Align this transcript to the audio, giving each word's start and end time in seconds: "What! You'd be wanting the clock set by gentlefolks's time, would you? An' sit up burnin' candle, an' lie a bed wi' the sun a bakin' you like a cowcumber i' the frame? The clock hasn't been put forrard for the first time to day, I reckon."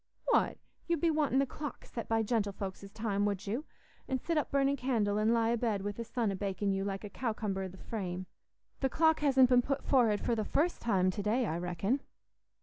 "What! 0.31 0.57
You'd 0.87 0.99
be 0.99 1.11
wanting 1.11 1.37
the 1.37 1.45
clock 1.45 1.85
set 1.85 2.07
by 2.09 2.23
gentlefolks's 2.23 2.89
time, 2.91 3.23
would 3.25 3.45
you? 3.45 3.65
An' 4.07 4.17
sit 4.17 4.35
up 4.35 4.49
burnin' 4.49 4.75
candle, 4.75 5.19
an' 5.19 5.31
lie 5.31 5.49
a 5.49 5.57
bed 5.57 5.83
wi' 5.83 5.91
the 5.91 6.03
sun 6.03 6.31
a 6.31 6.35
bakin' 6.35 6.71
you 6.73 6.83
like 6.83 7.03
a 7.03 7.07
cowcumber 7.11 7.61
i' 7.65 7.67
the 7.67 7.77
frame? 7.77 8.25
The 8.79 8.89
clock 8.89 9.19
hasn't 9.19 9.49
been 9.49 9.61
put 9.61 9.83
forrard 9.83 10.19
for 10.19 10.33
the 10.33 10.43
first 10.43 10.81
time 10.81 11.11
to 11.11 11.21
day, 11.21 11.45
I 11.45 11.59
reckon." 11.59 12.01